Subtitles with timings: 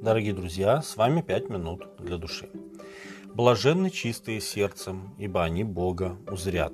[0.00, 2.48] Дорогие друзья, с вами «Пять минут для души».
[3.34, 6.72] «Блаженны чистые сердцем, ибо они Бога узрят».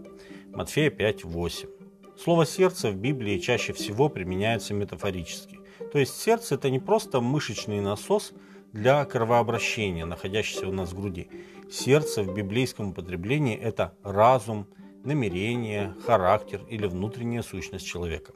[0.54, 1.68] Матфея 5.8.
[2.16, 5.58] Слово «сердце» в Библии чаще всего применяется метафорически.
[5.92, 8.32] То есть сердце– это не просто мышечный насос
[8.72, 11.28] для кровообращения, находящийся у нас в груди.
[11.68, 14.68] Сердце в библейском употреблении– это разум,
[15.02, 18.34] намерение, характер или внутренняя сущность человека.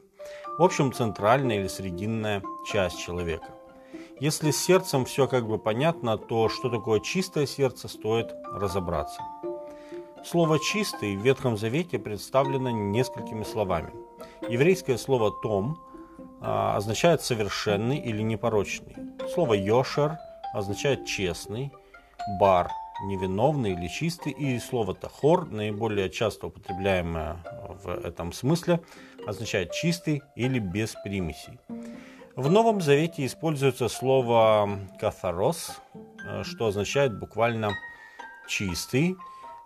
[0.57, 3.55] В общем, центральная или срединная часть человека.
[4.21, 9.19] Если с сердцем все как бы понятно, то что такое чистое сердце, стоит разобраться.
[10.23, 13.91] Слово «чистый» в Ветхом Завете представлено несколькими словами.
[14.47, 15.79] Еврейское слово «том»
[16.39, 18.95] а, означает «совершенный» или «непорочный».
[19.33, 20.19] Слово «йошер»
[20.53, 21.71] означает «честный»,
[22.39, 22.69] «бар»–
[23.05, 27.43] «невиновный» или «чистый», и слово «тахор», наиболее часто употребляемое
[27.83, 28.81] в этом смысле,
[29.25, 31.57] означает «чистый» или «без примесей».
[32.41, 34.67] В Новом Завете используется слово
[34.99, 35.79] «кафарос»,
[36.25, 37.69] э, что означает буквально
[38.47, 39.15] «чистый»,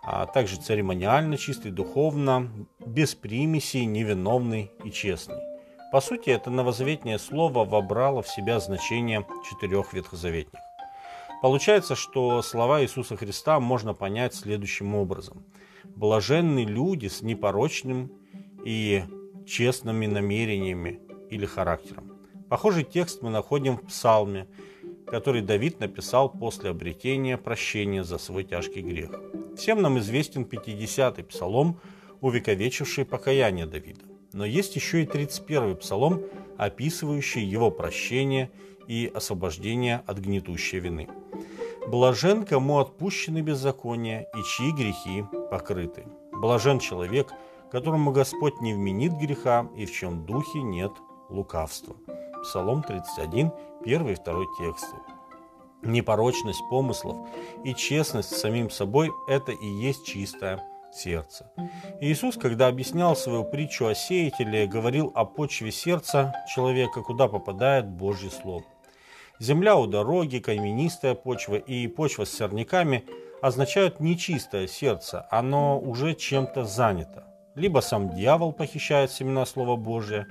[0.02, 2.50] а также церемониально чистый, духовно,
[2.84, 5.38] без примесей, невиновный и честный.
[5.90, 10.60] По сути, это новозаветнее слово вобрало в себя значение четырех ветхозаветных.
[11.40, 15.46] Получается, что слова Иисуса Христа можно понять следующим образом.
[15.84, 18.12] Блаженны люди с непорочным
[18.66, 19.02] и
[19.46, 22.15] честными намерениями или характером.
[22.48, 24.46] Похожий текст мы находим в Псалме,
[25.06, 29.10] который Давид написал после обретения прощения за свой тяжкий грех.
[29.56, 31.80] Всем нам известен 50-й псалом,
[32.20, 34.02] увековечивший покаяние Давида.
[34.32, 36.22] Но есть еще и 31-й псалом,
[36.56, 38.50] описывающий его прощение
[38.86, 41.08] и освобождение от гнетущей вины.
[41.88, 46.04] «Блажен, кому отпущены беззакония и чьи грехи покрыты.
[46.32, 47.32] Блажен человек,
[47.72, 50.92] которому Господь не вменит греха и в чем духе нет
[51.28, 51.96] лукавства».
[52.46, 53.50] Псалом 31,
[53.84, 54.96] 1 и 2 тексты.
[55.82, 57.16] Непорочность помыслов
[57.64, 60.62] и честность с самим собой– это и есть чистое
[60.92, 61.50] сердце.
[62.00, 68.30] Иисус, когда объяснял свою притчу о сеятеле, говорил о почве сердца человека, куда попадает Божье
[68.30, 68.64] Слово.
[69.40, 73.04] Земля у дороги, каменистая почва и почва с сорняками
[73.42, 77.24] означают нечистое сердце, оно уже чем-то занято.
[77.56, 80.26] Либо сам дьявол похищает семена Слова Божия,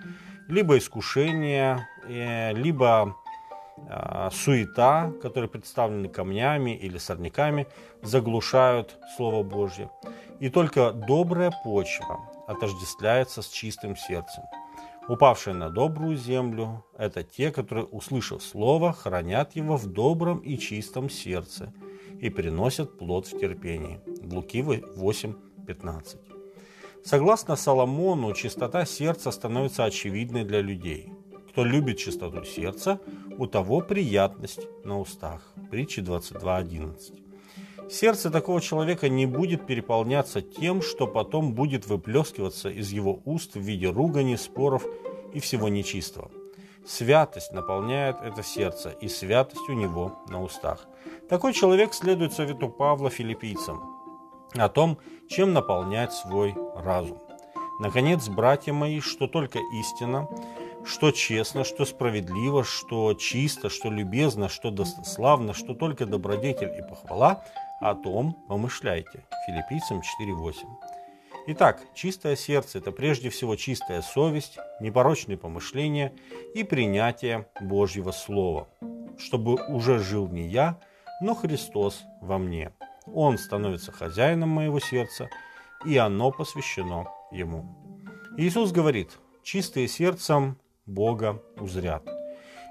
[0.48, 3.16] либо искушение, либо
[3.90, 7.68] а, суета, которые представлены камнями или сорняками,
[8.02, 9.92] заглушают Слово Божье.
[10.40, 14.44] И только добрая почва отождествляется с чистым сердцем.
[15.08, 21.10] Упавшие на добрую землю– это те, которые, услышав Слово, хранят его в добром и чистом
[21.10, 21.72] сердце
[22.20, 24.00] и приносят плод в терпении.
[24.24, 26.18] Луки 8:15.
[27.04, 31.12] Согласно Соломону, чистота сердца становится очевидной для людей.
[31.56, 33.00] Кто любит чистоту сердца,
[33.38, 35.42] у того приятность на устах.
[35.72, 37.90] Притча 22.11.
[37.90, 43.62] Сердце такого человека не будет переполняться тем, что потом будет выплескиваться из его уст в
[43.62, 44.86] виде ругани, споров
[45.34, 46.30] и всего нечистого.
[46.86, 50.86] Святость наполняет это сердце, и святость у него на устах.
[51.30, 53.82] Такой человек следует совету Павла филиппийцам
[54.56, 54.98] о том,
[55.30, 57.18] чем наполнять свой разум.
[57.80, 60.28] Наконец, братья мои, что только истина,
[60.86, 67.44] что честно, что справедливо, что чисто, что любезно, что достославно, что только добродетель и похвала,
[67.82, 69.26] о том помышляйте.
[69.48, 70.56] Филиппийцам 4.8.
[71.48, 76.14] Итак, чистое сердце– это прежде всего чистая совесть, непорочные помышления
[76.54, 78.68] и принятие Божьего Слова,
[79.18, 80.80] чтобы уже жил не я,
[81.22, 82.72] но Христос во мне–
[83.14, 85.30] он становится хозяином моего сердца,
[85.86, 87.66] и оно посвящено Ему.
[88.38, 89.12] Иисус говорит,
[89.44, 92.04] чистые сердцем Бога узрят.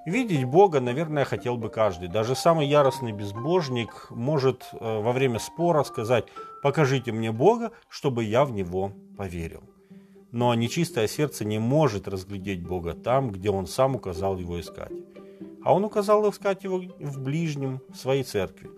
[0.07, 2.09] Видеть Бога, наверное, хотел бы каждый.
[2.09, 6.27] Даже самый яростный безбожник может э, во время спора сказать
[6.63, 9.63] «покажите мне Бога, чтобы я в Него поверил».
[10.31, 14.93] Но нечистое сердце не может разглядеть Бога там, где Он сам указал его искать.
[15.65, 18.71] А Он указал искать его в ближнем, в своей церкви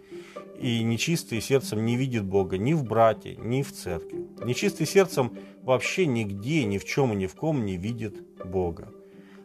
[0.61, 4.27] и нечистый сердцем не видит Бога ни в брате, ни в церкви.
[4.45, 8.93] Нечистый сердцем вообще нигде, ни в чем и ни в ком не видит Бога.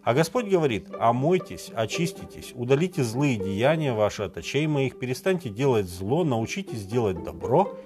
[0.03, 6.23] А Господь говорит, омойтесь, очиститесь, удалите злые деяния ваши от очей моих, перестаньте делать зло,
[6.23, 7.77] научитесь делать добро,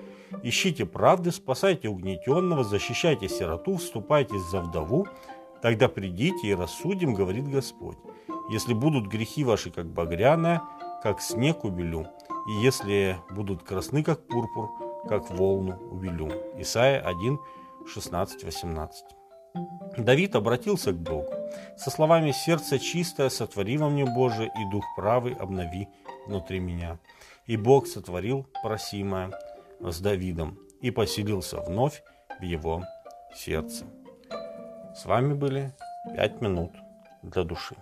[0.41, 5.07] ищите правды, спасайте угнетенного, защищайте сироту, вступайтесь за вдову,
[5.62, 7.97] тогда придите и рассудим, говорит Господь.
[8.50, 10.62] Если будут грехи ваши, как багряная,
[11.03, 12.07] как снег убелю,
[12.47, 14.69] и если будут красны, как пурпур,
[15.09, 16.31] как волну увелю.
[16.57, 17.39] Исайя 1,
[17.88, 19.06] 16, 18.
[19.97, 21.29] Давид обратился к Богу
[21.77, 25.87] со словами «Сердце чистое сотвори во мне, Боже, и дух правый обнови
[26.27, 26.97] внутри меня».
[27.45, 29.31] И Бог сотворил просимое
[29.79, 32.03] с Давидом и поселился вновь
[32.39, 32.83] в его
[33.35, 33.85] сердце.
[34.95, 35.73] С вами были
[36.15, 36.71] «Пять минут
[37.21, 37.75] для души».